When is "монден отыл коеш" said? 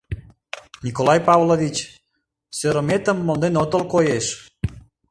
3.23-4.25